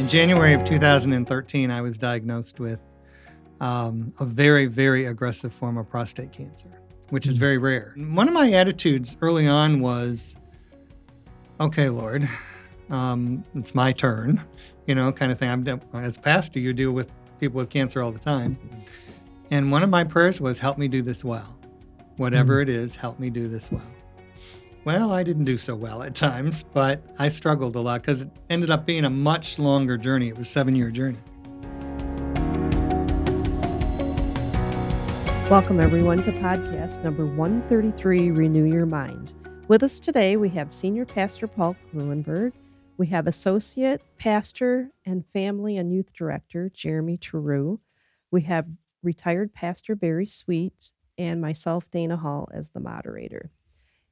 [0.00, 2.80] In January of 2013, I was diagnosed with
[3.60, 6.80] um, a very, very aggressive form of prostate cancer,
[7.10, 7.92] which is very rare.
[7.98, 10.36] One of my attitudes early on was,
[11.60, 12.26] okay, Lord,
[12.90, 14.42] um, it's my turn,
[14.86, 15.50] you know, kind of thing.
[15.50, 18.58] I'm as pastor, you deal with people with cancer all the time,
[19.50, 21.58] and one of my prayers was, help me do this well,
[22.16, 23.82] whatever it is, help me do this well.
[24.82, 28.30] Well, I didn't do so well at times, but I struggled a lot because it
[28.48, 30.28] ended up being a much longer journey.
[30.28, 31.18] It was a seven year journey.
[35.50, 39.34] Welcome, everyone, to podcast number 133 Renew Your Mind.
[39.68, 42.52] With us today, we have Senior Pastor Paul Gruenberg.
[42.96, 47.80] We have Associate Pastor and Family and Youth Director Jeremy Teru.
[48.30, 48.64] We have
[49.02, 53.50] retired Pastor Barry Sweet and myself, Dana Hall, as the moderator.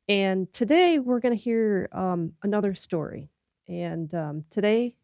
[0.09, 3.31] And today we're going to hear um, another story.
[3.69, 4.97] And um, today,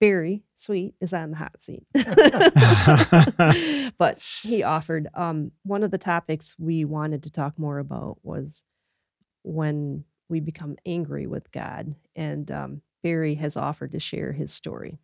[0.00, 1.86] Barry Sweet is on the hot seat.
[3.98, 8.64] but he offered um, one of the topics we wanted to talk more about was
[9.42, 11.94] when we become angry with God.
[12.14, 14.98] And um, Barry has offered to share his story.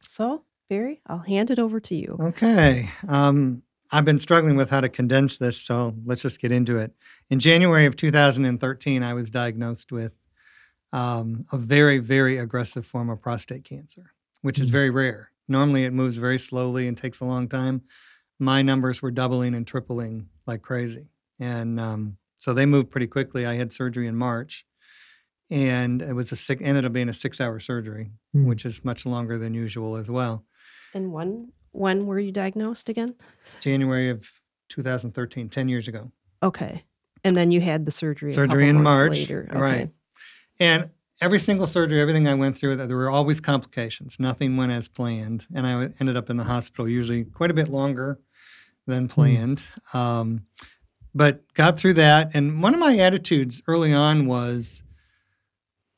[0.00, 2.16] So, Barry, I'll hand it over to you.
[2.20, 2.90] Okay.
[3.94, 6.92] I've been struggling with how to condense this, so let's just get into it.
[7.30, 10.10] In January of 2013, I was diagnosed with
[10.92, 14.10] um, a very, very aggressive form of prostate cancer,
[14.42, 14.72] which is mm.
[14.72, 15.30] very rare.
[15.46, 17.82] Normally, it moves very slowly and takes a long time.
[18.40, 21.06] My numbers were doubling and tripling like crazy.
[21.38, 23.46] And um, so they moved pretty quickly.
[23.46, 24.66] I had surgery in March,
[25.50, 28.46] and it was a sick, ended up being a six hour surgery, mm.
[28.46, 30.44] which is much longer than usual as well.
[30.94, 33.14] And one when were you diagnosed again?
[33.60, 34.28] January of
[34.68, 36.10] 2013, 10 years ago.
[36.42, 36.84] Okay.
[37.24, 38.32] And then you had the surgery.
[38.32, 39.20] Surgery in March.
[39.20, 39.48] Later.
[39.50, 39.58] Okay.
[39.58, 39.90] Right.
[40.60, 44.18] And every single surgery, everything I went through, there were always complications.
[44.18, 45.46] Nothing went as planned.
[45.54, 48.20] And I ended up in the hospital usually quite a bit longer
[48.86, 49.10] than hmm.
[49.10, 49.64] planned.
[49.92, 49.98] Mm.
[49.98, 50.46] Um,
[51.14, 52.30] but got through that.
[52.34, 54.82] And one of my attitudes early on was,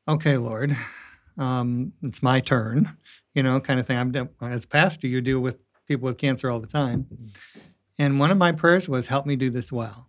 [0.06, 0.76] okay, Lord,
[1.38, 2.96] um, it's my turn,
[3.34, 3.98] you know, kind of thing.
[3.98, 7.06] I'm as pastor, you deal with people with cancer all the time.
[7.12, 7.26] Mm-hmm.
[7.98, 10.08] And one of my prayers was, help me do this well.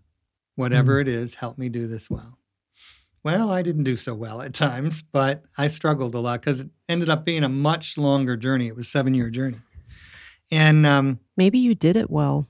[0.56, 1.02] Whatever mm.
[1.02, 2.38] it is, help me do this well.
[3.24, 6.70] Well, I didn't do so well at times, but I struggled a lot because it
[6.88, 8.68] ended up being a much longer journey.
[8.68, 9.58] It was a seven year journey.
[10.50, 12.48] And um, maybe you did it well.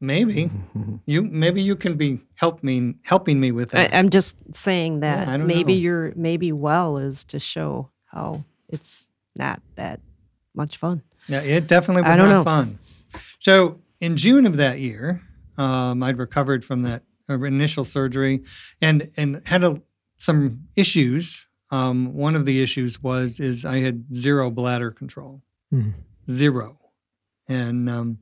[0.00, 0.50] Maybe
[1.06, 3.94] you maybe you can be help me helping me with that.
[3.94, 5.80] I, am just saying that yeah, maybe know.
[5.80, 10.00] you're maybe well is to show how it's not that
[10.54, 11.02] much fun.
[11.28, 12.44] Yeah, it definitely was not know.
[12.44, 12.78] fun.
[13.38, 15.22] So in June of that year,
[15.56, 18.44] um, I'd recovered from that uh, initial surgery
[18.80, 19.82] and and had a,
[20.16, 21.46] some issues.
[21.70, 25.92] Um, one of the issues was is I had zero bladder control, mm.
[26.30, 26.78] zero,
[27.48, 28.18] and um,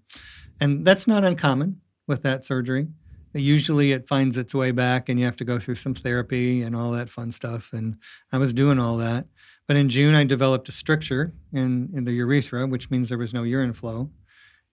[0.60, 2.88] and that's not uncommon with that surgery.
[3.36, 6.74] Usually, it finds its way back, and you have to go through some therapy and
[6.74, 7.72] all that fun stuff.
[7.72, 7.96] And
[8.32, 9.26] I was doing all that,
[9.66, 13.34] but in June, I developed a stricture in, in the urethra, which means there was
[13.34, 14.10] no urine flow.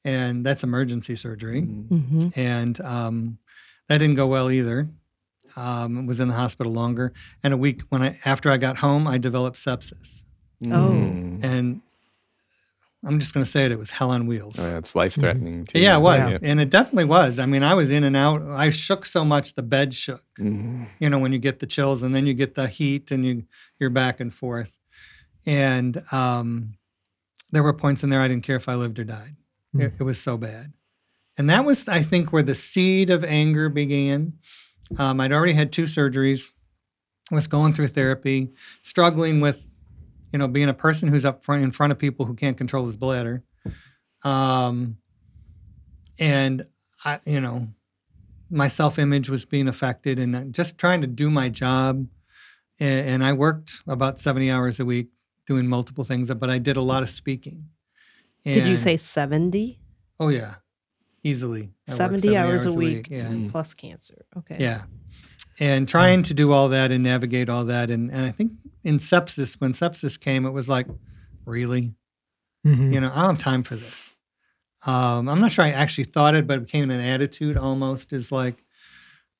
[0.05, 1.61] And that's emergency surgery.
[1.61, 2.27] Mm-hmm.
[2.35, 3.37] And um,
[3.87, 4.89] that didn't go well either.
[5.55, 7.13] Um, was in the hospital longer.
[7.43, 10.23] And a week when I after I got home, I developed sepsis.
[10.65, 10.91] Oh.
[11.41, 11.81] And
[13.05, 13.71] I'm just going to say it.
[13.71, 14.57] It was hell on wheels.
[14.57, 15.65] Oh, yeah, it's life threatening.
[15.65, 15.77] Mm-hmm.
[15.77, 16.37] Yeah, it was, yeah.
[16.41, 17.37] and it definitely was.
[17.37, 18.41] I mean, I was in and out.
[18.43, 20.23] I shook so much the bed shook.
[20.39, 20.85] Mm-hmm.
[20.99, 23.43] You know, when you get the chills, and then you get the heat, and you
[23.79, 24.77] you're back and forth.
[25.45, 26.75] And um,
[27.51, 29.35] there were points in there I didn't care if I lived or died.
[29.75, 29.81] Mm.
[29.81, 30.73] It, it, was so bad.
[31.37, 34.33] And that was, I think, where the seed of anger began.
[34.97, 36.51] Um, I'd already had two surgeries,
[37.31, 39.69] was going through therapy, struggling with,
[40.33, 42.87] you know, being a person who's up front in front of people who can't control
[42.87, 43.43] his bladder.
[44.23, 44.97] Um,
[46.17, 46.65] and
[47.05, 47.67] I, you know,
[48.49, 52.07] my self image was being affected and just trying to do my job.
[52.79, 55.09] And, and I worked about 70 hours a week,
[55.45, 57.65] doing multiple things, but I did a lot of speaking.
[58.43, 59.79] And, did you say 70?
[60.19, 60.55] Oh, yeah,
[61.23, 61.69] easily.
[61.87, 63.25] 70, 70 hours, hours, a week, week yeah.
[63.25, 63.51] Mm.
[63.51, 64.25] plus cancer.
[64.37, 64.57] Okay.
[64.59, 64.81] Yeah.
[65.59, 67.91] And trying to do all that and navigate all that.
[67.91, 68.53] And, and I think
[68.83, 70.87] in sepsis, when sepsis came, it was like,
[71.45, 71.93] really?
[72.65, 72.93] Mm-hmm.
[72.93, 74.13] You know, I don't have time for this.
[74.85, 78.31] Um, I'm not sure I actually thought it, but it became an attitude almost is
[78.31, 78.55] like,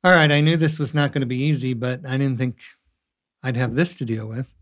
[0.03, 2.61] all right, I knew this was not going to be easy, but I didn't think
[3.41, 4.53] I'd have this to deal with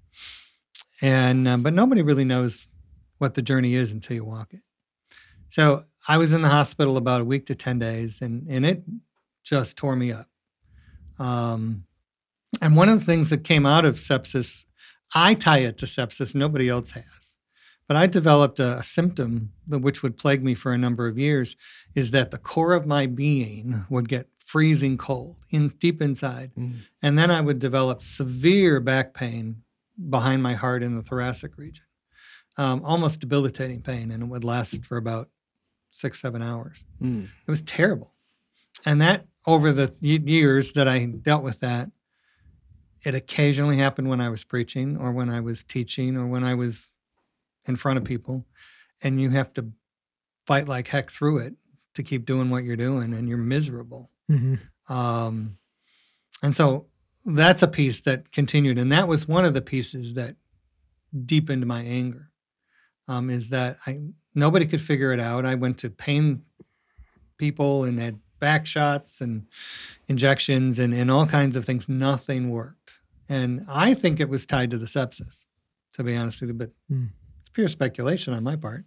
[1.01, 2.69] and um, but nobody really knows
[3.17, 4.61] what the journey is until you walk it.
[5.49, 8.83] So I was in the hospital about a week to ten days, and and it
[9.43, 10.27] just tore me up.
[11.19, 11.85] Um,
[12.61, 14.65] and one of the things that came out of sepsis,
[15.13, 16.33] I tie it to sepsis.
[16.33, 17.35] Nobody else has,
[17.87, 21.17] But I developed a, a symptom that, which would plague me for a number of
[21.17, 21.57] years
[21.93, 26.51] is that the core of my being would get freezing cold in deep inside.
[26.57, 26.75] Mm.
[27.01, 29.63] And then I would develop severe back pain
[30.09, 31.85] behind my heart in the thoracic region,
[32.57, 34.11] um, almost debilitating pain.
[34.11, 35.29] And it would last for about
[35.91, 36.85] six, seven hours.
[37.01, 37.25] Mm.
[37.25, 38.13] It was terrible.
[38.85, 41.91] And that over the years that I dealt with that,
[43.03, 46.55] it occasionally happened when I was preaching or when I was teaching or when I
[46.55, 46.89] was
[47.65, 48.45] in front of people.
[49.01, 49.71] And you have to
[50.45, 51.55] fight like heck through it
[51.95, 54.09] to keep doing what you're doing, and you're miserable.
[54.29, 54.93] Mm-hmm.
[54.93, 55.57] Um,
[56.41, 56.87] and so
[57.25, 58.77] that's a piece that continued.
[58.77, 60.35] And that was one of the pieces that
[61.25, 62.29] deepened my anger.
[63.07, 63.99] Um, is that I
[64.35, 65.45] nobody could figure it out.
[65.45, 66.43] I went to pain
[67.37, 69.47] people and had back shots and
[70.07, 71.89] injections and, and all kinds of things.
[71.89, 72.80] Nothing worked.
[73.31, 75.45] And I think it was tied to the sepsis,
[75.93, 77.09] to be honest with you, but mm.
[77.39, 78.83] it's pure speculation on my part.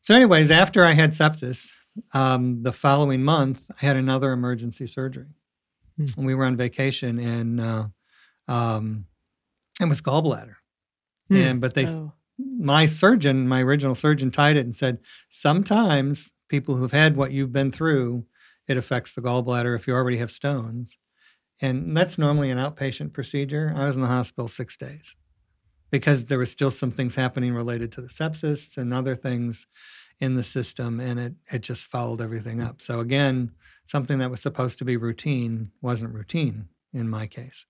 [0.00, 1.70] So, anyways, after I had sepsis,
[2.14, 5.34] um, the following month, I had another emergency surgery.
[6.00, 6.16] Mm.
[6.16, 7.86] And we were on vacation and uh,
[8.48, 9.04] um,
[9.80, 10.54] it was gallbladder.
[11.30, 11.36] Mm.
[11.36, 12.14] And, but they, oh.
[12.38, 14.98] my surgeon, my original surgeon tied it and said,
[15.28, 18.24] sometimes people who've had what you've been through
[18.68, 20.96] it affects the gallbladder if you already have stones.
[21.62, 23.72] And that's normally an outpatient procedure.
[23.74, 25.16] I was in the hospital six days
[25.90, 29.66] because there was still some things happening related to the sepsis and other things
[30.20, 32.80] in the system, and it, it just fouled everything up.
[32.80, 33.52] So, again,
[33.86, 37.66] something that was supposed to be routine wasn't routine in my case.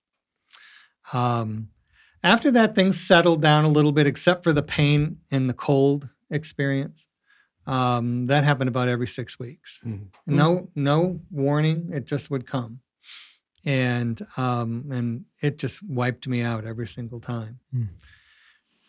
[1.13, 1.69] Um,
[2.23, 6.07] after that, things settled down a little bit, except for the pain and the cold
[6.29, 7.07] experience.
[7.65, 9.81] Um, that happened about every six weeks.
[9.85, 10.35] Mm-hmm.
[10.35, 11.89] No, no warning.
[11.91, 12.81] It just would come,
[13.65, 17.59] and um, and it just wiped me out every single time.
[17.73, 17.89] Mm.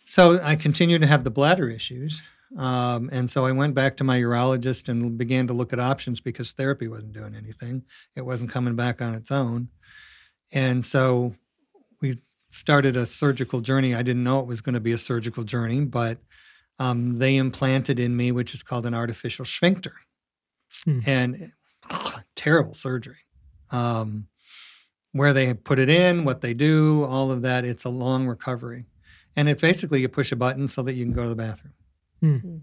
[0.05, 2.21] So I continued to have the bladder issues,
[2.59, 6.21] um, and so I went back to my urologist and began to look at options
[6.21, 7.85] because therapy wasn't doing anything.
[8.17, 9.69] It wasn't coming back on its own,
[10.53, 11.35] and so
[12.01, 12.19] we
[12.51, 13.95] started a surgical journey.
[13.95, 16.19] I didn't know it was going to be a surgical journey, but
[16.79, 19.95] um, they implanted in me, which is called an artificial sphincter,
[20.85, 21.01] hmm.
[21.07, 21.53] and
[21.91, 23.19] ugh, terrible surgery.
[23.71, 24.27] Um,
[25.15, 27.65] where they put it in, what they do, all of that.
[27.65, 28.85] It's a long recovery,
[29.37, 31.75] and it basically you push a button so that you can go to the bathroom.
[32.21, 32.37] Hmm.
[32.37, 32.57] hmm.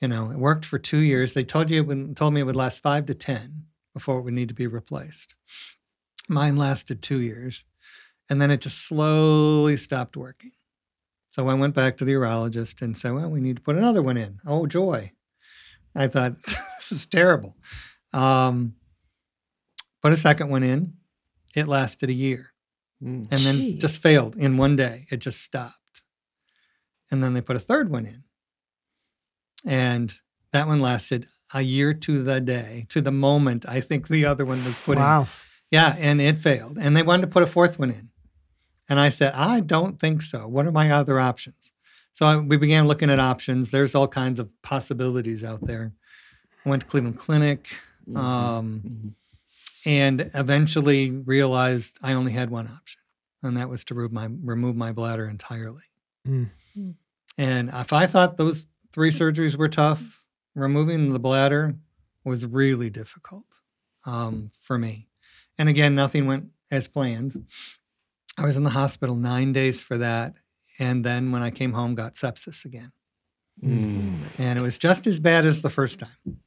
[0.00, 1.32] You know, it worked for two years.
[1.32, 4.22] They told you it would, told me it would last five to ten before it
[4.22, 5.36] would need to be replaced.
[6.28, 7.64] Mine lasted two years,
[8.28, 10.52] and then it just slowly stopped working.
[11.30, 14.02] So I went back to the urologist and said, well, we need to put another
[14.02, 14.38] one in.
[14.46, 15.12] Oh, joy.
[15.94, 17.54] I thought, this is terrible.
[18.12, 18.74] Um,
[20.02, 20.94] put a second one in.
[21.56, 22.52] It lasted a year
[23.02, 23.26] mm.
[23.30, 25.06] and then just failed in one day.
[25.10, 26.02] It just stopped.
[27.10, 28.24] And then they put a third one in.
[29.64, 30.12] And
[30.52, 34.44] that one lasted a year to the day, to the moment I think the other
[34.44, 35.22] one was put wow.
[35.22, 35.26] in.
[35.70, 36.78] Yeah, and it failed.
[36.78, 38.10] And they wanted to put a fourth one in.
[38.88, 40.46] And I said, I don't think so.
[40.46, 41.72] What are my other options?
[42.12, 43.70] So I, we began looking at options.
[43.70, 45.92] There's all kinds of possibilities out there.
[46.64, 47.68] I went to Cleveland Clinic
[48.08, 48.16] mm-hmm.
[48.16, 49.08] Um, mm-hmm.
[49.86, 53.00] And eventually realized I only had one option,
[53.42, 55.84] and that was to remove my, remove my bladder entirely.
[56.26, 56.50] Mm.
[57.38, 60.24] And if I thought those three surgeries were tough,
[60.54, 61.76] removing the bladder
[62.24, 63.60] was really difficult
[64.04, 65.08] um, for me.
[65.58, 67.46] And again, nothing went as planned.
[68.36, 70.34] I was in the hospital nine days for that.
[70.78, 72.92] And then when I came home, got sepsis again.
[73.62, 74.16] Mm.
[74.38, 76.40] And it was just as bad as the first time.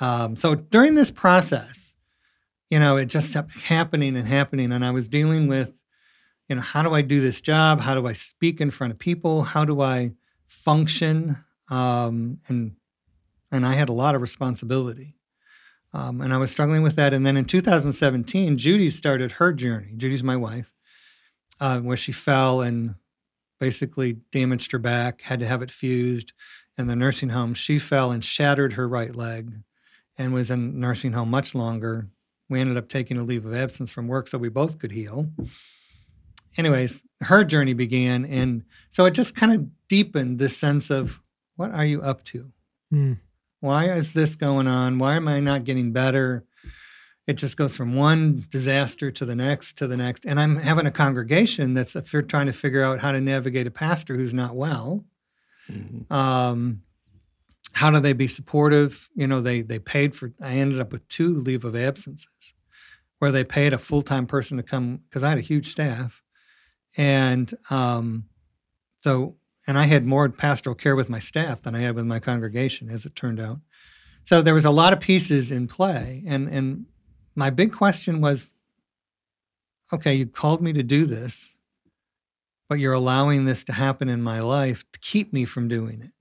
[0.00, 1.87] Um, so during this process,
[2.70, 4.72] you know, it just kept happening and happening.
[4.72, 5.82] And I was dealing with,
[6.48, 7.80] you know, how do I do this job?
[7.80, 9.42] How do I speak in front of people?
[9.42, 10.12] How do I
[10.46, 11.44] function?
[11.70, 12.76] Um, and
[13.50, 15.14] and I had a lot of responsibility.
[15.94, 17.14] Um, and I was struggling with that.
[17.14, 19.92] And then in 2017, Judy started her journey.
[19.96, 20.72] Judy's my wife
[21.60, 22.94] uh, where she fell and
[23.58, 26.32] basically damaged her back, had to have it fused.
[26.76, 29.52] In the nursing home, she fell and shattered her right leg
[30.16, 32.08] and was in nursing home much longer.
[32.48, 35.28] We ended up taking a leave of absence from work so we both could heal.
[36.56, 38.24] Anyways, her journey began.
[38.24, 41.20] And so it just kind of deepened this sense of
[41.56, 42.50] what are you up to?
[42.92, 43.18] Mm.
[43.60, 44.98] Why is this going on?
[44.98, 46.44] Why am I not getting better?
[47.28, 50.24] it just goes from one disaster to the next to the next.
[50.24, 53.66] And I'm having a congregation that's if you're trying to figure out how to navigate
[53.66, 55.04] a pastor who's not well.
[55.70, 56.10] Mm-hmm.
[56.10, 56.80] Um,
[57.78, 59.08] how do they be supportive?
[59.14, 60.32] You know, they they paid for.
[60.42, 62.54] I ended up with two leave of absences,
[63.20, 66.20] where they paid a full time person to come because I had a huge staff,
[66.96, 68.24] and um,
[68.98, 69.36] so
[69.68, 72.90] and I had more pastoral care with my staff than I had with my congregation,
[72.90, 73.60] as it turned out.
[74.24, 76.86] So there was a lot of pieces in play, and and
[77.36, 78.54] my big question was,
[79.92, 81.56] okay, you called me to do this,
[82.68, 86.12] but you're allowing this to happen in my life to keep me from doing it,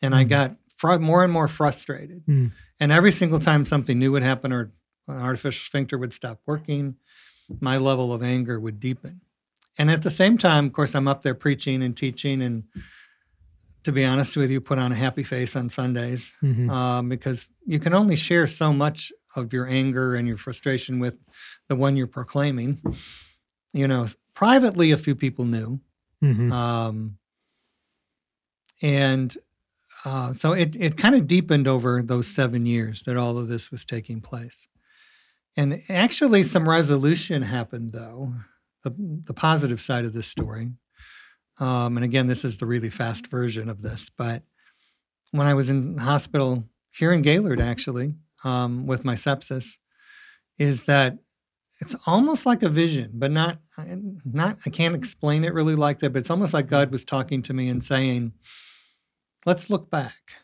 [0.00, 0.28] and I Mm.
[0.30, 2.26] got fr- more and more frustrated.
[2.26, 2.50] Mm.
[2.80, 4.72] And every single time something new would happen or
[5.08, 6.96] an artificial sphincter would stop working,
[7.60, 9.20] my level of anger would deepen.
[9.78, 12.64] And at the same time, of course, I'm up there preaching and teaching, and
[13.84, 16.70] to be honest with you, put on a happy face on Sundays Mhm.
[16.70, 21.14] um, because you can only share so much of your anger and your frustration with
[21.68, 22.80] the one you're proclaiming.
[23.72, 25.80] You know, privately, a few people knew,
[26.22, 26.52] Mhm.
[26.52, 27.18] um,
[28.82, 29.36] and
[30.04, 33.70] uh, so it it kind of deepened over those seven years that all of this
[33.70, 34.68] was taking place.
[35.56, 38.32] And actually, some resolution happened, though.
[38.84, 38.94] The,
[39.24, 40.70] the positive side of this story.
[41.60, 44.10] Um, and again, this is the really fast version of this.
[44.10, 44.42] But
[45.30, 49.78] when I was in hospital here in Gaylord, actually, um, with my sepsis,
[50.58, 51.18] is that
[51.80, 53.58] it's almost like a vision, but not
[54.24, 54.58] not.
[54.66, 56.12] I can't explain it really like that.
[56.12, 58.32] But it's almost like God was talking to me and saying,
[59.46, 60.42] "Let's look back."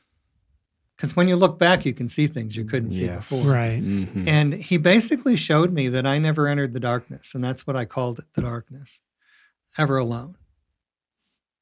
[0.97, 3.17] Because when you look back, you can see things you couldn't see Yeah.
[3.17, 3.47] before.
[3.47, 3.81] Right.
[3.81, 4.27] Mhm.
[4.27, 7.37] And he basically showed me that I never entered the darkness.
[7.37, 9.01] And that's what I called it the darkness,
[9.77, 10.37] ever alone.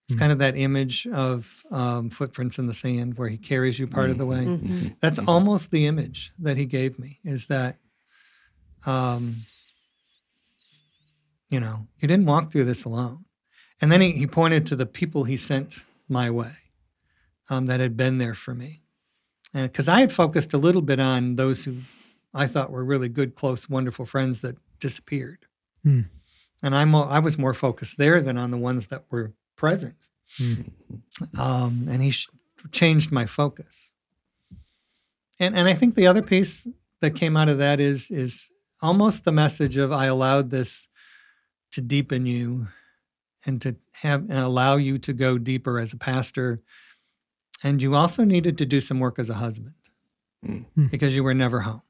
[0.04, 0.20] It's Hmm.
[0.20, 4.08] kind of that image of um, footprints in the sand where he carries you part
[4.08, 4.46] of the way.
[4.46, 4.96] Mhm.
[5.00, 5.28] That's Mhm.
[5.28, 7.78] almost the image that he gave me is that,
[8.86, 9.42] um,
[11.50, 13.24] you know, you didn't walk through this alone.
[13.82, 16.56] And then he, he pointed to the people he sent my way
[17.48, 18.82] um, that had been there for me.
[19.52, 21.78] Because I had focused a little bit on those who
[22.34, 25.46] I thought were really good, close, wonderful friends that disappeared.
[25.82, 26.02] Hmm.
[26.62, 30.08] And I'm, I was more focused there than on the ones that were present.
[31.38, 32.28] Um, and he sh-
[32.72, 33.92] changed my focus
[35.38, 36.66] and and I think the other piece
[37.00, 38.50] that came out of that is is
[38.80, 40.88] almost the message of I allowed this
[41.72, 42.68] to deepen you
[43.44, 46.62] and to have and allow you to go deeper as a pastor
[47.64, 49.74] and you also needed to do some work as a husband
[50.46, 50.90] Mm.
[50.90, 51.82] because you were never home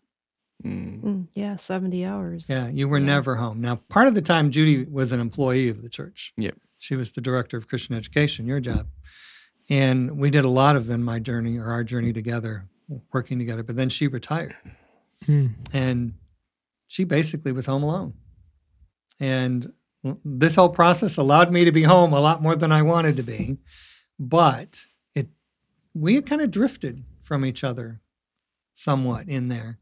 [0.65, 1.03] Mm.
[1.03, 2.47] Mm, yeah, 70 hours.
[2.49, 3.05] yeah you were Yeah.
[3.07, 6.57] never home now part of the time judy was an employee of the church Yep.
[6.79, 8.89] she was the director of christian education your job
[9.69, 12.69] and we did a lot of in my journey or our journey together
[13.13, 14.55] working together but then she retired
[15.27, 15.55] Mm.
[15.75, 16.15] and
[16.87, 18.15] she basically was home alone.
[19.19, 19.73] And
[20.25, 23.23] this whole process allowed me to be home a lot more than I wanted to
[23.25, 23.59] be,
[24.21, 24.87] but it
[25.97, 28.01] we had kind of drifted from each other
[28.73, 29.79] somewhat in there.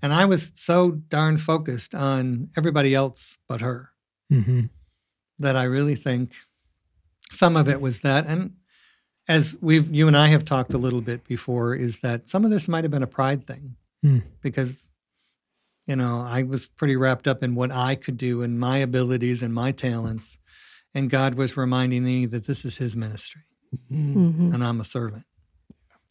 [0.00, 3.90] And I was so darn focused on everybody else but her
[4.32, 4.70] Mhm.
[5.38, 6.34] that I really think
[7.30, 8.26] some of it was that.
[8.26, 8.56] And
[9.26, 12.50] as we've you and I have talked a little bit before, is that some of
[12.50, 14.18] this might have been a pride thing Hmm.
[14.40, 14.90] because
[15.86, 19.42] you know I was pretty wrapped up in what I could do and my abilities
[19.42, 20.38] and my talents,
[20.94, 23.42] and God was reminding me that this is His ministry
[23.90, 24.14] Mm.
[24.14, 24.54] Mhm.
[24.54, 25.24] and I'm a servant.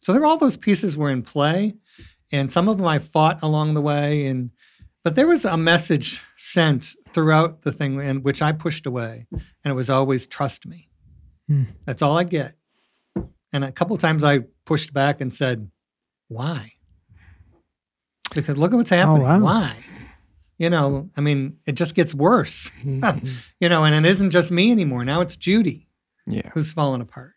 [0.00, 1.74] So there all those pieces were in play,
[2.32, 4.50] and some of them I fought along the way, and
[5.04, 9.42] but there was a message sent throughout the thing, and which I pushed away, and
[9.64, 10.88] it was always trust me.
[11.48, 11.64] Hmm.
[11.86, 12.54] That's all I get.
[13.52, 15.70] And a couple times I pushed back and said,
[16.28, 16.72] "Why?"
[18.34, 19.22] Because look at what's happening.
[19.22, 19.40] wow.
[19.40, 19.74] Why?
[20.58, 22.70] You know, I mean, it just gets worse.
[22.84, 23.28] Mhm.
[23.60, 25.04] You know, and it isn't just me anymore.
[25.04, 25.88] Now it's Judy
[26.26, 26.50] yeah.
[26.52, 27.32] who's fallen apart.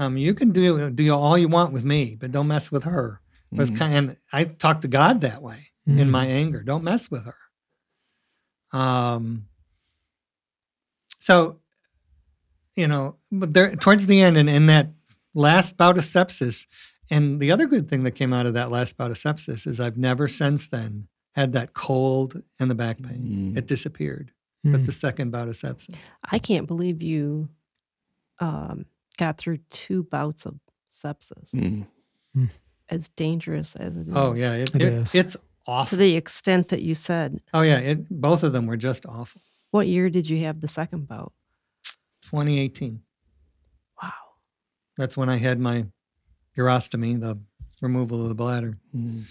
[0.00, 3.20] Um, you can do do all you want with me, but don't mess with her.
[3.52, 3.76] Was Mhm.
[3.78, 6.10] kind and I talk to God that way in Mm.
[6.10, 6.62] my anger.
[6.62, 7.36] Don't mess with her.
[8.72, 9.46] Um.
[11.18, 11.58] So,
[12.76, 14.90] you know, but there towards the end, and in that
[15.34, 16.66] last bout of sepsis,
[17.10, 19.80] and the other good thing that came out of that last bout of sepsis is
[19.80, 23.52] I've never since then had that cold and the back pain.
[23.54, 23.56] Mm.
[23.58, 24.32] It disappeared.
[24.66, 24.72] Mm.
[24.72, 25.94] But the second bout of sepsis.
[26.24, 27.48] I can't believe you
[28.38, 28.86] um,
[29.20, 30.54] got through two bouts of
[30.90, 31.86] sepsis, Mm.
[32.88, 34.14] as dangerous as it is.
[34.16, 35.14] Oh yeah, it, It it's is.
[35.14, 35.98] it's To awful.
[35.98, 39.42] the extent that you said, Oh yeah, it, both of them were just awful.
[39.70, 41.32] what year did you have the second bout?
[42.22, 43.02] 2018.
[44.02, 44.12] Wow.
[44.96, 45.86] That's when I had my
[46.56, 47.38] urostomy, the
[47.82, 49.24] removal of the bladder, Mm.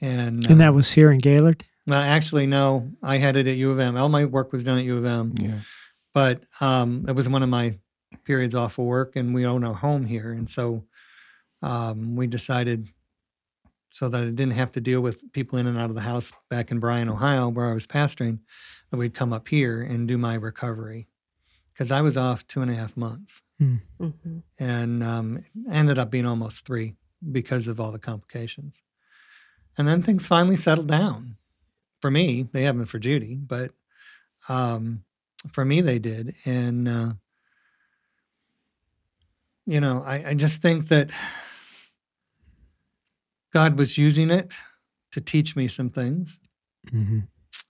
[0.00, 1.64] and, And uh, that was here in Gaylord.
[1.86, 3.96] well, actually no, I had it at U of M.
[3.96, 5.60] All my work was done at U of M, Yeah.
[6.14, 7.78] but um, it was one of my
[8.24, 10.84] periods off of work, and we own a home here, and so
[11.62, 12.88] um, we decided
[13.90, 16.32] so that I didn't have to deal with people in and out of the house
[16.48, 18.38] back in Bryan, Ohio, where I was pastoring,
[18.90, 21.08] that we'd come up here and do my recovery
[21.72, 23.42] because I was off two and a half months.
[23.58, 23.76] hmm
[24.58, 26.94] and um, ended up being almost three
[27.30, 28.80] because of all the complications.
[29.76, 31.36] And then things finally settled down.
[32.00, 33.72] For me, they haven't for Judy, but
[34.48, 35.04] um,
[35.52, 36.34] for me, they did.
[36.44, 37.12] And, uh,
[39.66, 41.10] you know, I, I just think that
[43.52, 44.52] God was using it
[45.12, 46.40] to teach me some things.
[46.90, 47.20] hmm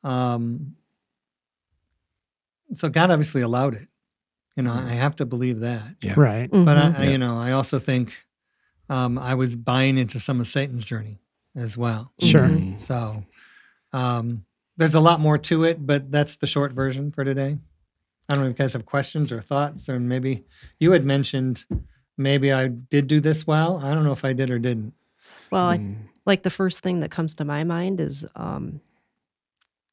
[0.04, 0.76] Um,
[2.74, 3.88] so God obviously allowed it.
[4.56, 5.82] You know, I have to believe that.
[6.02, 6.14] Yeah.
[6.16, 6.50] Right.
[6.50, 8.22] But I, I, you know, I also think
[8.88, 11.18] um, I was buying into some of Satan's journey
[11.56, 12.12] as well.
[12.20, 12.48] Sure.
[12.48, 12.78] Mm.
[12.78, 13.24] So
[13.92, 14.44] um,
[14.76, 17.58] there's a lot more to it, but that's the short version for today.
[18.28, 20.44] I don't know if you guys have questions or thoughts, or maybe
[20.78, 21.64] you had mentioned
[22.16, 23.78] maybe I did do this well.
[23.82, 24.94] I don't know if I did or didn't.
[25.50, 25.96] Well, I, Mm.
[26.24, 28.80] like the first thing that comes to my mind is um,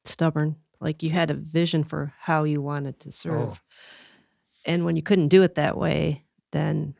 [0.04, 0.56] stubborn.
[0.80, 3.34] Like you had a vision for how you wanted to serve.
[3.50, 3.56] Oh.
[4.64, 6.94] And when you couldn't do it that way, then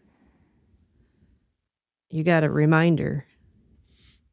[2.11, 3.25] you got a reminder.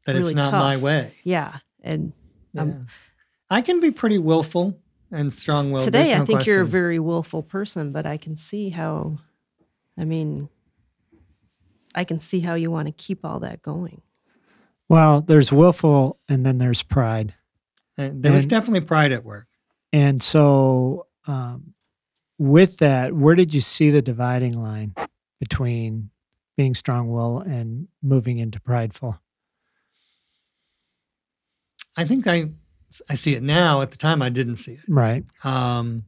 [0.04, 1.12] That Really it's not my way.
[1.24, 1.58] Yeah.
[1.82, 2.12] And
[2.54, 2.62] Yeah.
[2.62, 2.86] Um,
[3.50, 4.78] I can be pretty willful
[5.10, 5.84] and strong-willed.
[5.84, 9.18] today There's I no think you're a very willful person, but I can see how,
[9.98, 10.48] I mean,
[11.94, 14.02] I can see how you want to keep all that going.
[14.88, 17.34] Well, there's willful and then there's pride.
[17.96, 19.46] And there was definitely pride at work.
[19.92, 21.74] And so, um,
[22.38, 24.94] with that, where did you see the dividing line
[25.40, 26.10] between
[26.56, 29.20] being strong will and moving into prideful?
[31.96, 32.50] I think I
[33.10, 33.80] I see it now.
[33.82, 34.80] At the time, I didn't see it.
[34.88, 35.24] Right.
[35.44, 36.04] um,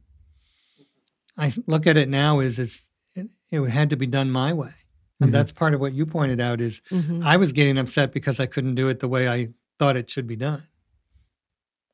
[1.37, 4.73] I look at it now as is it, it had to be done my way,
[5.19, 5.33] and Mhm.
[5.33, 7.23] that's part of what you pointed out is Mhm.
[7.23, 10.27] I was getting upset because I couldn't do it the way I thought it should
[10.27, 10.63] be done,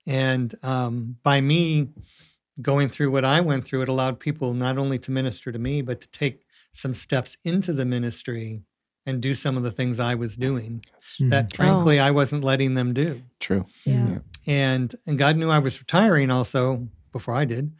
[0.05, 1.89] and um, by me
[2.61, 5.81] going through what I went through, it allowed people not only to minister to me
[5.81, 8.63] but to take some steps into the ministry
[9.05, 10.83] and do some of the things I was doing
[11.19, 11.29] Mhm.
[11.29, 13.65] that frankly I wasn't letting them do True.
[13.85, 14.19] Yeah.
[14.47, 17.73] And and God knew I was retiring also before I did,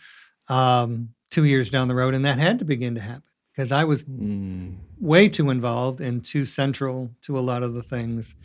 [0.49, 3.84] um, two years down the road, and that had to begin to happen because I
[3.86, 4.77] was Mm.
[4.99, 8.36] way too involved and too central to a lot of the things.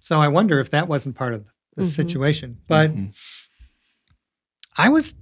[0.00, 1.44] So I wonder if that wasn't part of
[1.76, 1.86] the Mhm.
[1.90, 2.58] situation.
[2.66, 3.14] But Mhm.
[4.76, 5.14] I was,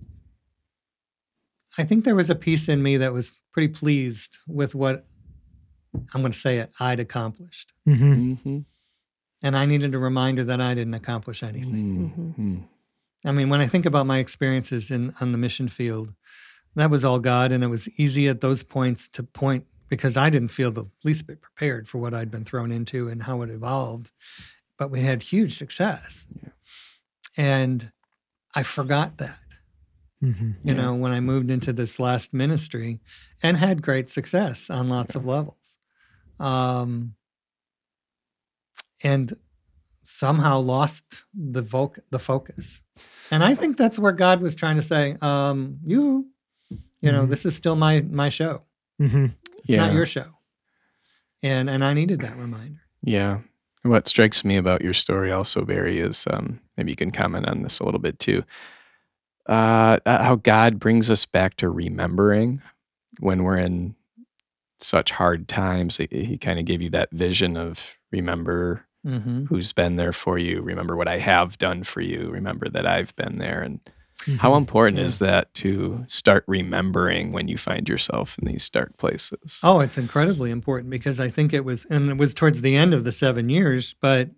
[1.76, 5.06] I think there was a piece in me that was pretty pleased with what
[6.14, 8.64] I'm going to say it I'd accomplished, Mhm.
[9.42, 12.12] And I needed a reminder that I didn't accomplish anything.
[12.16, 12.38] Mm.
[12.38, 12.68] Mm.
[13.24, 16.12] I mean, when I think about my experiences in on the mission field,
[16.74, 20.28] that was all God, and it was easy at those points to point because I
[20.30, 23.50] didn't feel the least bit prepared for what I'd been thrown into and how it
[23.50, 24.12] evolved.
[24.76, 26.26] But we had huge success,
[27.36, 27.90] and
[28.54, 29.38] I forgot that.
[30.22, 30.56] Mhm.
[30.64, 30.74] You Yeah.
[30.74, 33.00] know, when I moved into this last ministry,
[33.42, 35.78] and had great success on lots of levels,
[36.40, 37.14] um,
[39.02, 39.34] and
[40.04, 42.82] somehow lost the voc- the focus.
[43.30, 46.26] And I think that's where God was trying to say, um, you,
[47.00, 47.30] you know, Mhm.
[47.30, 48.62] this is still my my show.
[49.00, 49.34] Mhm.
[49.58, 50.26] It's not your show.
[51.42, 52.80] And and I needed that reminder.
[53.02, 53.40] Yeah.
[53.82, 57.62] What strikes me about your story also, Barry, is um, maybe you can comment on
[57.62, 58.42] this a little bit too.
[59.48, 62.60] Uh, uh, how God brings us back to remembering
[63.20, 63.94] when we're in
[64.80, 65.96] such hard times.
[65.96, 69.44] He, he kind of gave you that vision of remember Mm-hmm.
[69.46, 73.14] who's been there for you, remember what I have done for you, remember that I've
[73.16, 73.62] been there.
[73.62, 73.80] And
[74.38, 74.58] how Mhm.
[74.58, 75.04] important Yeah.
[75.04, 79.60] is that to start remembering when you find yourself in these dark places?
[79.62, 82.92] Oh, it's incredibly important because I think it was, and it was towards the end
[82.92, 84.30] of the seven years, but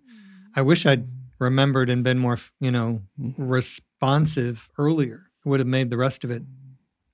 [0.55, 1.07] I wish I'd
[1.39, 3.33] remembered and been more, you know, Mhm.
[3.37, 5.31] responsive earlier.
[5.43, 6.43] It would have made the rest of it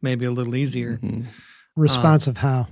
[0.02, 0.98] maybe a little easier.
[0.98, 1.26] Mhm.
[1.78, 2.68] Responsive how?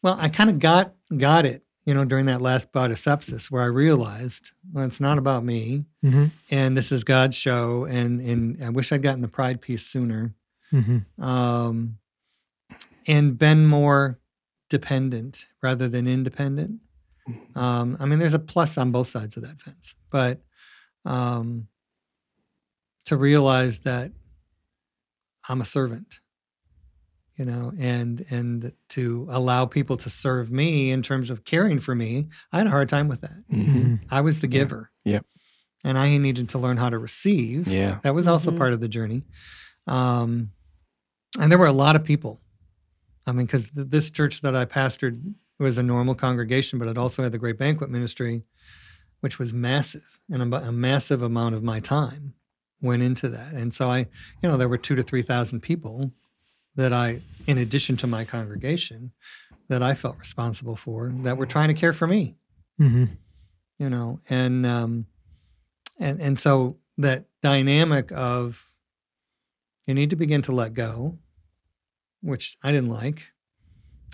[0.00, 3.50] Well, I kind of got got it, you know, during that last bout of sepsis
[3.50, 6.30] where I realized, well, it's not about me, Mhm.
[6.50, 10.34] and this is God's show, and and I wish I'd gotten the pride piece sooner,
[10.72, 11.04] Mhm.
[11.18, 11.98] um,
[13.06, 14.18] and been more
[14.68, 16.80] dependent rather than independent.
[17.54, 20.42] Um, I mean, there's a plus on both sides of that fence, but
[21.04, 21.68] um,
[23.06, 24.12] to realize that
[25.48, 26.20] I'm a servant,
[27.42, 31.92] you know, and and to allow people to serve me in terms of caring for
[31.92, 33.34] me, I had a hard time with that.
[33.52, 33.66] Mhm.
[33.74, 34.00] Mhm.
[34.10, 34.50] I was the Yeah.
[34.60, 35.26] giver, Yep.
[35.84, 37.66] and I needed to learn how to receive.
[37.66, 37.98] Yeah.
[38.04, 38.58] That was also Mhm.
[38.58, 39.24] part of the journey.
[39.88, 40.52] Um,
[41.40, 42.40] and there were a lot of people.
[43.26, 46.96] I mean, because th- this church that I pastored was a normal congregation, but it
[46.96, 48.44] also had the Great Banquet Ministry,
[49.20, 52.34] which was massive, and a, a massive amount of my time
[52.80, 53.52] went into that.
[53.54, 53.98] And so I,
[54.42, 56.12] you know, there were two to three thousand people
[56.76, 59.12] that I, in addition to my congregation,
[59.68, 62.36] that I felt responsible for that were trying to care for me.
[62.78, 63.04] hmm
[63.78, 65.06] You know, and um,
[65.98, 68.70] and and so that dynamic of
[69.86, 71.18] you need to begin to let go,
[72.20, 73.32] which I didn't like.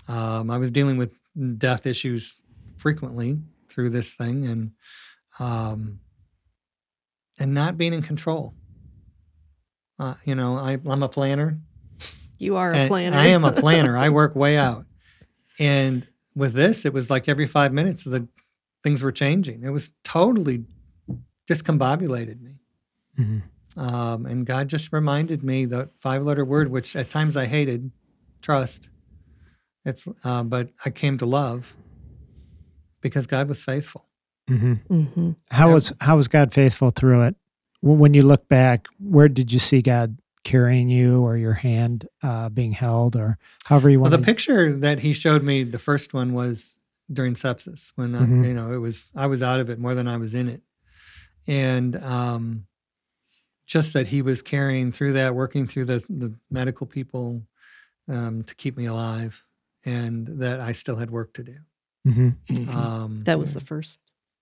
[0.07, 1.13] Um, I was dealing with
[1.57, 2.41] death issues
[2.77, 4.71] frequently through this thing, and
[5.39, 5.99] um,
[7.39, 8.53] and not being in control.
[9.99, 11.59] Uh, you know, I, I'm a planner.
[12.39, 13.17] You are a planner.
[13.17, 13.97] I am a planner.
[13.97, 14.85] I work way out,
[15.59, 18.27] and with this, it was like every five minutes the
[18.83, 19.63] things were changing.
[19.63, 20.65] It was totally
[21.47, 22.61] discombobulated me.
[23.17, 23.39] hmm
[23.79, 27.91] Um, and God just reminded me the five letter word, which at times I hated,
[28.41, 28.89] trust.
[29.85, 31.75] It's, uh, but I came to love
[33.01, 34.07] because God was faithful.
[34.47, 37.35] hmm hmm How was how was God faithful through it?
[37.81, 40.17] When you look back, where did you see God
[40.49, 44.11] carrying you, or your hand uh, being held, or however you want.
[44.11, 46.79] Well, the picture that he showed me, the first one was
[47.13, 48.47] during sepsis when I, Mhm.
[48.47, 50.61] you know it was I was out of it more than I was in it,
[51.47, 52.65] and um,
[53.67, 57.43] just that he was carrying through that, working through the the medical people
[58.07, 59.43] um, to keep me alive,
[59.85, 61.57] and that I still had work to do.
[62.05, 62.29] hmm
[62.67, 63.99] Um, That was the first.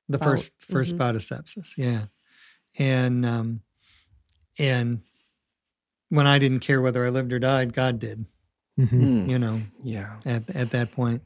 [0.09, 0.23] the bout.
[0.25, 0.97] first 1st Mhm.
[0.99, 2.05] bout of sepsis yeah
[2.79, 3.59] and um
[4.57, 5.01] and
[6.09, 8.25] when i didn't care whether i lived or died god did
[8.77, 9.27] hmm Mm.
[9.29, 10.17] you know Yeah.
[10.25, 11.21] at at that point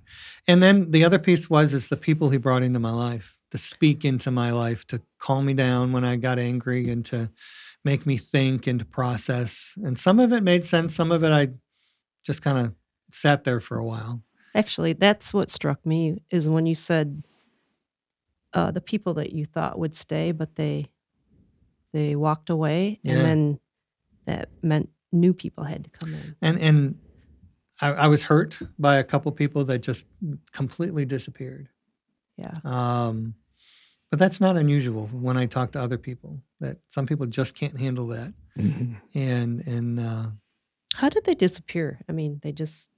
[0.47, 3.57] and then the other piece was is the people he brought into my life to
[3.57, 7.29] speak into my life to calm me down when i got angry and to
[7.83, 11.31] make me think and to process and some of it made sense some of it
[11.31, 11.49] i
[12.25, 12.73] just kind of
[13.11, 14.21] sat there for a while
[14.53, 17.23] Actually, that's what struck me is when you said
[18.53, 20.87] uh, the people that you thought would stay, but they
[21.93, 23.13] they walked away, Yeah.
[23.13, 23.59] and then
[24.25, 26.35] that meant new people had to come in.
[26.41, 26.95] and and
[27.81, 30.05] I, I was hurt by a couple people that just
[30.51, 31.67] completely disappeared.
[32.37, 32.53] Yeah.
[32.63, 33.33] Um,
[34.09, 36.41] but that's not unusual when I talk to other people.
[36.59, 38.97] That some people just can't handle that, Mhm.
[39.15, 40.27] and and uh,
[40.93, 41.99] How did they disappear?
[42.07, 42.91] I mean, they just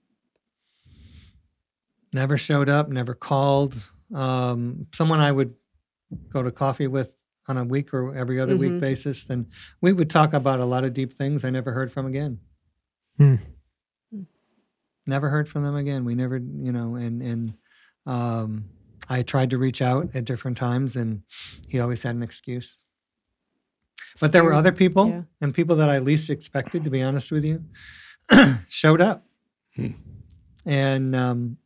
[2.14, 3.90] never showed up, never called.
[4.14, 5.54] Um, someone I would
[6.30, 8.60] go to coffee with on a week or every other Mhm.
[8.60, 9.48] week basis, then
[9.82, 12.40] we would talk about a lot of deep things I never heard from again.
[13.18, 13.36] Hmm.
[14.12, 14.22] Hmm.
[15.06, 16.06] Never heard from them again.
[16.06, 17.54] We never, you know, and and
[18.06, 18.66] um,
[19.10, 21.24] I tried to reach out at different times, and
[21.68, 22.78] he always had an excuse.
[24.22, 25.24] But there were other people Yeah.
[25.42, 27.66] and people that I least expected, to be honest with you,
[28.70, 29.26] showed up
[29.76, 29.88] Hmm.
[30.66, 31.58] and um,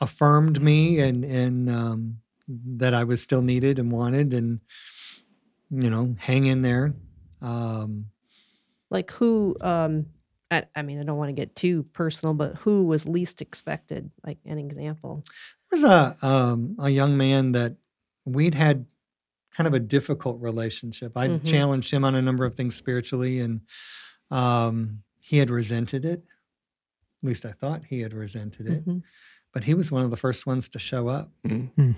[0.00, 4.60] affirmed me and and um, that I was still needed and wanted, and
[5.70, 6.94] you know, hang in there.
[7.40, 8.06] Um,
[8.90, 9.56] like who.
[9.60, 10.06] Um,
[10.50, 14.10] I, I mean, I don't want to get too personal, but who was least expected?
[14.24, 15.24] Like an example.
[15.70, 17.74] There's a um, a young man that
[18.24, 18.86] we'd had
[19.52, 21.16] kind of a difficult relationship.
[21.16, 21.44] I Mhm.
[21.44, 23.62] challenged him on a number of things spiritually, and
[24.30, 26.22] um, he had resented it.
[27.22, 28.86] At least I thought he had resented it.
[28.86, 29.02] Mhm.
[29.52, 31.96] But he was one of the first ones to show up, Mm.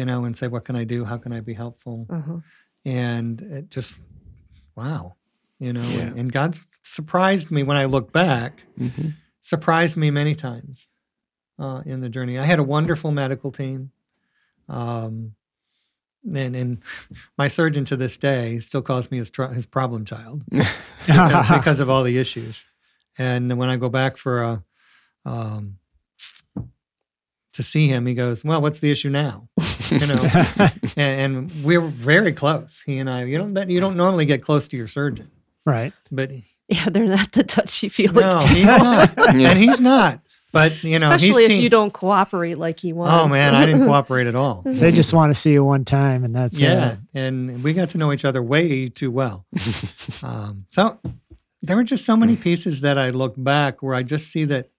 [0.00, 1.04] You know, and say, "What can I do?
[1.04, 2.38] How can I be helpful?" Uh-huh.
[2.86, 4.00] And it just,
[4.74, 5.16] wow,
[5.58, 5.82] you know.
[5.82, 6.00] Yeah.
[6.00, 8.64] And, and God surprised me when I look back.
[8.78, 9.14] Mhm.
[9.42, 10.88] surprised me many times
[11.58, 12.38] uh, in the journey.
[12.38, 13.90] I had a wonderful medical team.
[14.68, 15.34] Um,
[16.24, 16.78] and, and
[17.38, 20.44] my surgeon to this day still calls me his, tr- his problem child
[21.06, 22.64] because, because of all the issues.
[23.18, 24.64] And when I go back for a,
[25.24, 25.78] um,
[27.54, 29.48] to see him, he goes, well, what's the issue now?
[29.90, 30.14] You know,
[30.96, 32.82] and, and we're very close.
[32.84, 35.30] He and I, you don't, that you don't normally get close to your surgeon,
[35.66, 35.92] right.
[36.10, 36.32] but
[36.68, 38.22] Yeah, they're not the touchy feely.
[38.22, 39.12] no, he's not.
[39.16, 39.24] Yeah.
[39.50, 40.20] and he's not.
[40.52, 43.14] But you know, especially he's if seen, you don't cooperate like he wants.
[43.14, 44.62] Oh man, I didn't cooperate at all.
[44.64, 46.98] They just want to see you one time, and that's yeah, it.
[47.14, 49.46] and we got to know each other way too well.
[50.24, 50.98] Um, so
[51.62, 54.70] there were just so many pieces that I look back where I just see that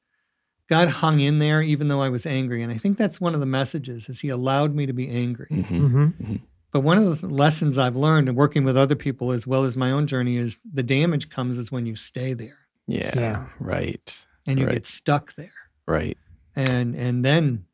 [0.71, 3.41] God hung in there even though I was angry, and I think that's one of
[3.41, 5.47] the messages is He allowed me to be angry.
[5.51, 6.13] Mhm.
[6.15, 6.35] hmm
[6.71, 9.75] But one of the lessons I've learned in working with other people as well as
[9.75, 13.11] my own journey is the damage comes is when you stay there Yeah.
[13.15, 13.47] Yeah.
[13.59, 14.25] Right.
[14.47, 14.75] and you Right.
[14.75, 15.51] get stuck there,
[15.87, 16.17] Right.
[16.55, 17.65] and and then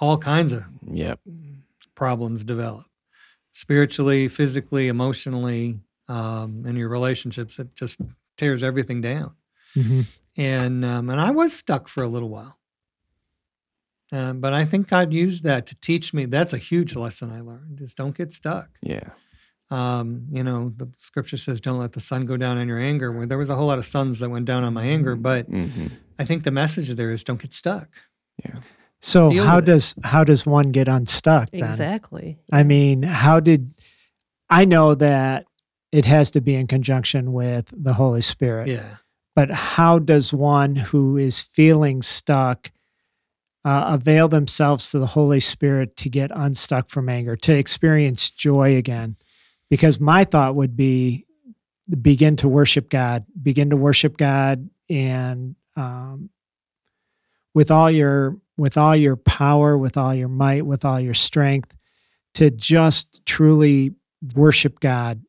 [0.00, 1.18] all kinds of Yep.
[1.96, 2.86] problems develop
[3.50, 7.58] spiritually, physically, emotionally, um, in your relationships.
[7.58, 8.00] It just
[8.36, 9.32] tears everything down.
[9.74, 10.02] hmm
[10.36, 12.58] And um, and I was stuck for a little while,
[14.12, 16.24] um, but I think God used that to teach me.
[16.26, 18.68] That's a huge lesson I learned: is don't get stuck.
[18.82, 19.10] Yeah.
[19.70, 23.12] Um, you know, the scripture says, "Don't let the sun go down on your anger."
[23.12, 25.46] Where there was a whole lot of suns that went down on my anger, but
[25.46, 25.86] hmm
[26.18, 27.88] I think the message there is, don't get stuck.
[28.44, 28.60] Yeah.
[29.00, 29.72] So Deal how with it.
[29.72, 31.64] does how does one get unstuck then?
[31.64, 32.38] Exactly.
[32.52, 33.74] I mean, how did
[34.48, 35.46] I know that
[35.92, 38.68] it has to be in conjunction with the Holy Spirit?
[38.68, 38.96] Yeah.
[39.34, 42.70] But how does one who is feeling stuck
[43.64, 48.76] uh, avail themselves to the Holy Spirit to get unstuck from anger, to experience joy
[48.76, 49.16] again?
[49.70, 51.26] Because my thought would be
[52.00, 56.30] begin to worship God, begin to worship God, and um,
[57.54, 61.74] with all your with all your power, with all your might, with all your strength,
[62.34, 63.92] to just truly
[64.34, 65.22] worship God.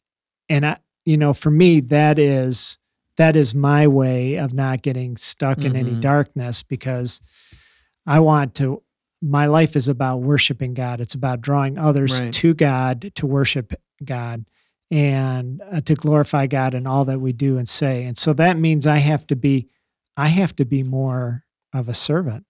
[0.48, 2.78] And I, you know, for me, that is
[3.18, 6.02] that is my way of not getting stuck in any Mhm.
[6.02, 7.22] darkness because
[8.06, 8.82] I want to
[9.22, 11.00] my life is about worshiping God.
[11.02, 12.34] It's about drawing others Right.
[12.34, 13.74] to God to worship
[14.04, 14.46] God
[14.92, 18.04] and uh, to glorify God in all that we do and say.
[18.04, 19.70] And so that means I have to be
[20.18, 22.46] I have to be more of a servant.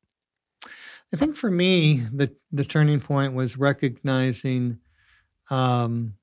[1.13, 4.79] I think for me, the the turning point was recognizing,
[5.49, 6.15] um,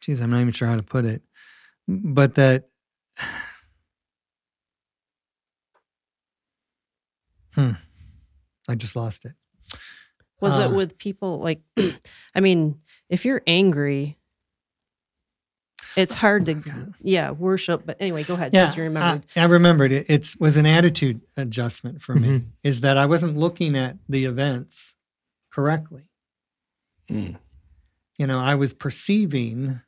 [0.00, 1.22] geez, I'm not even sure how to put it,
[1.86, 2.69] but that,
[7.54, 7.72] hmm,
[8.68, 9.32] I just lost it.
[10.40, 11.60] Was Uh, it with people like,
[12.34, 14.16] I mean, if you're angry,
[15.96, 16.94] it's hard to, Oh God.
[17.02, 17.82] yeah, worship.
[17.84, 18.54] But anyway, go ahead.
[18.54, 19.26] Yeah, because you remembered.
[19.36, 20.08] I, I remembered it.
[20.08, 22.28] It was an attitude adjustment for me.
[22.28, 22.44] Mhm.
[22.62, 24.94] Is that I wasn't looking at the events
[25.50, 26.04] correctly.
[27.10, 27.38] Mm.
[28.18, 29.80] You know, I was perceiving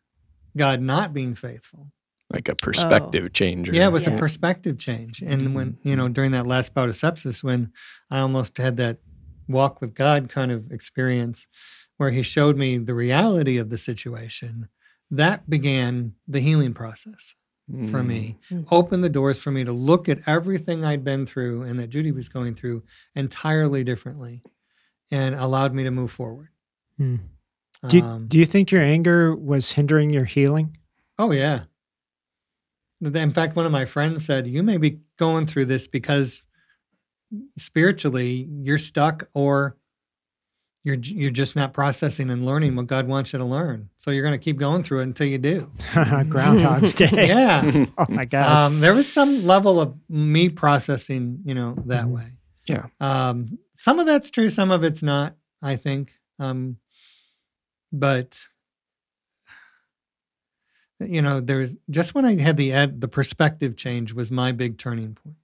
[0.57, 1.93] God not being faithful.
[2.33, 3.73] Like a perspective changer.
[3.75, 4.15] Yeah, it was Yeah.
[4.15, 5.23] a perspective change.
[5.23, 7.73] And when, you know, during that last bout of sepsis, when
[8.11, 8.99] I almost had that
[9.49, 11.47] walk with God kind of experience
[11.99, 14.69] where he showed me the reality of the situation,
[15.11, 17.35] that began the healing process
[17.69, 18.07] for Mm.
[18.07, 18.39] me.
[18.51, 18.67] Mm.
[18.71, 22.11] Opened the doors for me to look at everything I'd been through and that Judy
[22.13, 22.83] was going through
[23.15, 24.43] entirely differently
[25.11, 26.49] and allowed me to move forward.
[26.97, 27.17] Hmm.
[27.89, 30.77] Do you, Um, do you think your anger was hindering your healing?
[31.19, 31.65] Oh yeah.
[33.03, 36.47] In fact, one of my friends said, "You may be going through this because
[37.59, 39.77] spiritually you're stuck, or
[40.85, 43.89] you're you're just not processing and learning what God wants you to learn.
[43.99, 45.71] So you're going to keep going through it until you do."
[46.29, 47.09] Groundhog's Day.
[47.13, 47.87] Yeah.
[47.99, 48.57] Oh my gosh.
[48.57, 52.11] um, there was some level of me processing, you know, that Mhm.
[52.11, 52.27] way.
[52.67, 52.87] Yeah.
[53.01, 55.35] Um, some of that's true, some of it's not.
[55.61, 56.77] I think, um,
[57.93, 58.47] but
[61.09, 64.79] you know, there's just when I had the ed, the perspective change was my big
[64.79, 65.37] turning point,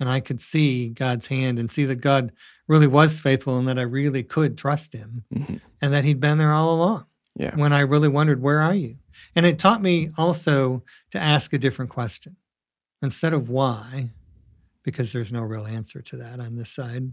[0.00, 2.32] and I could see God's hand and see that God
[2.68, 5.60] really was faithful and that I really could trust Him, Mhm.
[5.80, 7.54] and that He'd been there all along Yeah.
[7.56, 8.98] when I really wondered, where are you?
[9.34, 12.36] And it taught me also to ask a different question
[13.02, 14.10] instead of why,
[14.82, 17.12] because there's no real answer to that on this side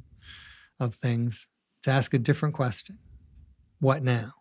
[0.80, 1.48] of things,
[1.84, 2.98] to ask a different question.
[3.80, 4.34] What now?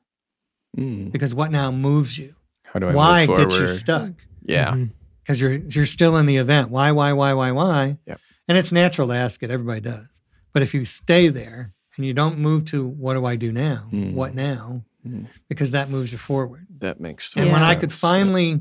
[0.76, 1.10] Mm.
[1.12, 2.34] Because what now moves you?
[2.72, 4.12] How do I why move gets you stuck?
[4.44, 4.86] Yeah.
[5.22, 6.70] Because you're you're still in the event.
[6.70, 7.98] Why, why, why, why, why?
[8.06, 8.20] Yep.
[8.48, 9.50] And it's natural to ask it.
[9.50, 10.08] Everybody does.
[10.52, 13.88] But if you stay there and you don't move to what do I do now?
[13.92, 14.14] Mm.
[14.14, 14.84] What now?
[15.06, 15.26] Mm.
[15.48, 16.66] Because that moves you forward.
[16.78, 17.42] That makes sense.
[17.42, 18.60] And total when I could finally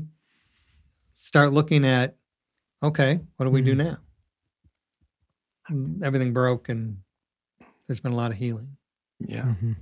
[1.12, 2.16] start looking at,
[2.82, 3.78] okay, what do we do Mhm.
[3.78, 3.96] now?
[5.70, 6.98] Mm, Everything broke, and
[7.86, 8.76] there's been a lot of healing.
[9.20, 9.54] Yeah.
[9.62, 9.76] Mhm.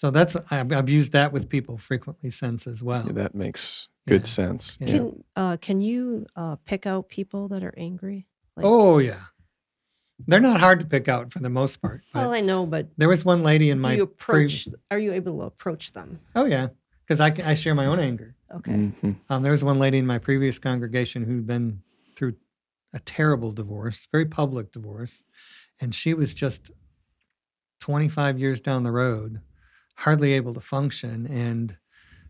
[0.00, 3.04] So that's I've, I've used that with people frequently since as well.
[3.06, 4.24] Yeah, that makes good Yeah.
[4.24, 4.78] sense.
[4.80, 4.86] Yeah.
[4.86, 8.26] Can uh, can you uh, pick out people that are angry?
[8.56, 9.20] Like, oh yeah,
[10.26, 12.00] they're not hard to pick out for the most part.
[12.14, 14.68] But well, I know, but there was one lady in do my you pre- approach?
[14.90, 16.18] are you able to approach them?
[16.34, 16.68] oh yeah,
[17.04, 18.34] because I, I share my own anger.
[18.56, 18.72] Okay.
[18.72, 19.16] Mhm.
[19.28, 21.82] Um, there was one lady in my previous congregation who'd been
[22.16, 22.36] through
[22.94, 25.22] a terrible divorce, very public divorce,
[25.78, 26.70] and she was just
[27.80, 29.40] 25 years down the road,
[30.00, 31.76] hardly able to function, and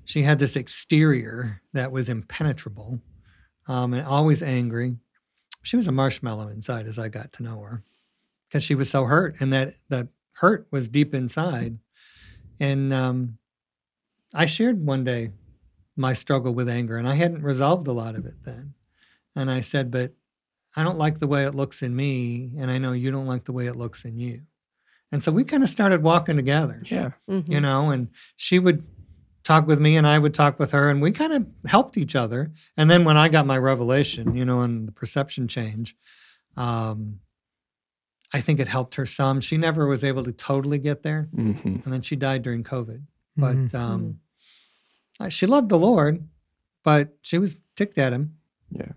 [0.05, 3.01] she had this exterior that was impenetrable,
[3.69, 4.97] um, and always angry.
[5.63, 7.83] She was a marshmallow inside, as I got to know her,
[8.49, 11.79] because she was so hurt, and that that hurt was deep inside,
[12.59, 13.39] and um,
[14.35, 15.33] I shared one day
[15.97, 18.75] my struggle with anger and I hadn't resolved a lot of it then.
[19.35, 20.13] And I said, but
[20.77, 23.45] I don't like the way it looks in me and I know you don't like
[23.45, 24.43] the way it looks in you.
[25.13, 27.11] And so we kind of started walking together, Yeah.
[27.29, 27.49] Mhm.
[27.49, 28.87] you know, and she would
[29.43, 32.15] talk with me and I would talk with her and we kind of helped each
[32.15, 32.53] other.
[32.77, 35.97] And then when I got my revelation, you know, and the perception change,
[36.57, 37.21] um,
[38.33, 39.41] I think it helped her some.
[39.41, 41.25] She never was able to totally get there.
[41.35, 43.03] hmm And then she died during COVID.
[43.37, 43.75] But Mhm.
[43.75, 44.21] um,
[45.19, 46.29] uh, she loved the Lord,
[46.85, 48.37] but she was ticked at him.
[48.71, 48.93] Yeah.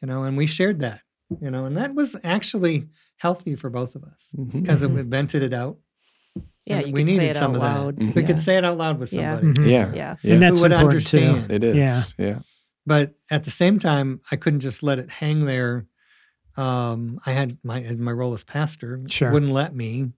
[0.00, 1.00] You know, and we shared that,
[1.40, 4.98] you know, and that was actually healthy for both of us because Mhm.
[4.98, 5.78] it vented it out.
[6.66, 7.96] Yeah, you we could say needed it some out of loud.
[7.96, 8.02] that.
[8.02, 8.14] Mhm.
[8.14, 8.26] We Yeah.
[8.26, 9.36] could say it out loud with Yeah.
[9.38, 9.70] somebody Mhm.
[9.70, 10.16] Yeah.
[10.22, 10.32] Yeah.
[10.34, 11.18] And that's who would important too.
[11.18, 11.52] understand.
[11.52, 12.14] It is.
[12.18, 12.26] Yeah.
[12.26, 12.38] Yeah.
[12.86, 15.86] But at the same time, I couldn't just let it hang there.
[16.56, 19.30] Um, I had my my role as pastor Sure.
[19.30, 20.12] wouldn't let me.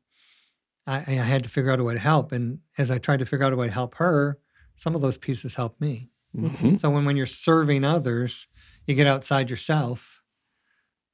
[0.87, 3.27] I, I had to figure out a way to help, and as I tried to
[3.27, 4.39] figure out a way to help her,
[4.75, 6.11] some of those pieces helped me.
[6.37, 6.81] Mhm.
[6.81, 8.47] So when when you're serving others,
[8.87, 10.20] you get outside yourself,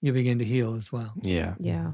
[0.07, 1.13] you begin to heal as well.
[1.23, 1.55] Yeah.
[1.61, 1.93] Yeah.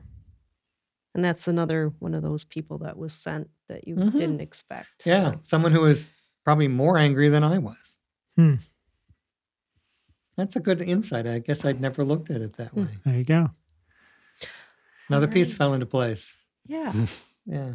[1.15, 4.13] And that's another one of those people that was sent that you Mhm.
[4.13, 4.89] didn't expect.
[5.05, 7.99] Yeah, so- someone who was probably more angry than I was.
[8.37, 8.55] Hmm.
[10.37, 11.27] That's a good insight.
[11.27, 12.85] I guess I'd never looked at it that Hmm.
[12.85, 12.89] way.
[13.05, 13.51] There you go.
[15.09, 16.37] Another piece fell into place.
[16.67, 16.93] Yeah.
[17.45, 17.73] Yeah.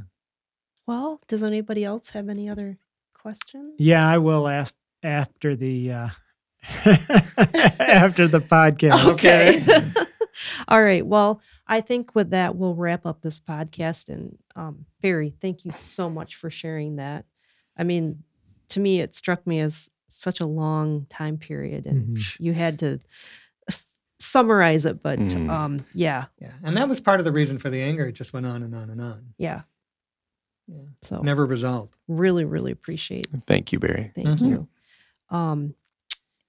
[0.87, 2.77] Well, does anybody else have any other
[3.13, 3.75] questions?
[3.77, 4.73] Yeah, I will ask
[5.03, 6.09] after the uh,
[7.79, 9.13] after the podcast.
[9.15, 10.05] Okay.
[10.67, 11.05] All right.
[11.05, 14.09] Well, I think with that, we'll wrap up this podcast.
[14.09, 17.25] And um, Barry, thank you so much for sharing that.
[17.77, 18.23] I mean,
[18.69, 22.39] to me, it struck me as such a long time period, and Mhm.
[22.39, 22.99] you had to
[24.19, 25.01] summarize it.
[25.03, 25.49] But Mhm.
[25.49, 26.53] um, yeah, Yeah.
[26.63, 28.05] And that was part of the reason for the anger.
[28.07, 29.33] It just went on and on and on.
[29.37, 29.61] yeah.
[30.67, 30.83] Yeah.
[31.01, 31.95] So Never resolved.
[32.09, 34.11] really, really appreciate Thank you, Barry.
[34.15, 34.47] Thank Mhm.
[34.49, 34.67] you.
[35.29, 35.75] Um,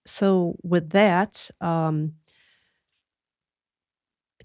[0.07, 2.28] so with that, um, I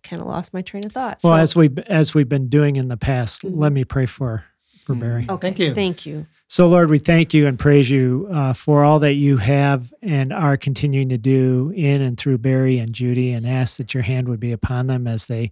[0.03, 1.19] kind of lost my train of thought.
[1.23, 3.51] Well, so, as we as we've been doing in the past, Mhm.
[3.55, 4.45] let me pray for
[4.83, 4.99] for Mhm.
[4.99, 5.25] Barry.
[5.29, 5.73] okay, Thank you.
[5.73, 6.25] Thank you.
[6.49, 10.31] So, Lord, we thank you and praise you uh, for all that you have and
[10.33, 14.27] are continuing to do in and through Barry and Judy, and ask that your hand
[14.27, 15.51] would be upon them as they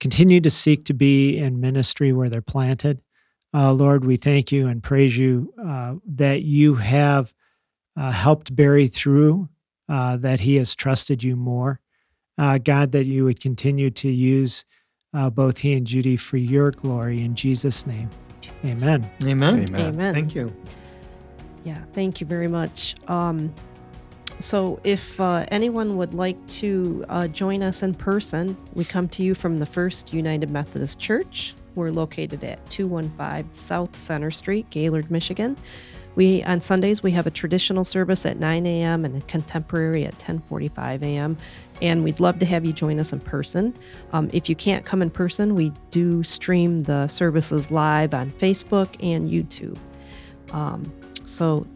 [0.00, 3.00] continue to seek to be in ministry where they're planted.
[3.52, 7.34] Uh, Lord, we thank you and praise you uh, that you have
[7.96, 9.48] uh, helped Barry through,
[9.88, 11.80] uh, that he has trusted you more.
[12.38, 14.64] Uh, God, that you would continue to use
[15.14, 18.08] uh, both he and Judy for your glory in Jesus' name.
[18.64, 19.10] Amen.
[19.24, 19.66] Amen.
[19.68, 19.80] Amen.
[19.80, 20.14] Amen.
[20.14, 20.54] Thank you.
[21.64, 22.96] Yeah, thank you very much.
[23.08, 23.52] Um,
[24.40, 29.22] so, if uh, anyone would like to uh, join us in person, we come to
[29.22, 31.54] you from the First United Methodist Church.
[31.74, 35.56] We're located at 215 South Center Street, Gaylord, Michigan.
[36.14, 39.04] We on Sundays we have a traditional service at 9 a.m.
[39.04, 41.36] and a contemporary at 10:45 a.m.
[41.80, 43.74] And we'd love to have you join us in person.
[44.12, 48.88] Um, if you can't come in person, we do stream the services live on Facebook
[49.02, 49.78] and YouTube.
[50.52, 50.92] Um,
[51.24, 51.66] so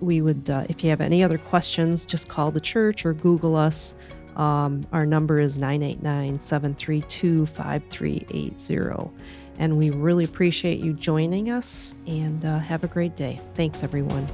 [0.00, 3.54] we would, uh, if you have any other questions, just call the church or Google
[3.54, 3.94] us.
[4.36, 9.10] Um, our number is 989 732 5380.
[9.62, 13.40] And we really appreciate you joining us and uh, have a great day.
[13.54, 14.26] Thanks, everyone.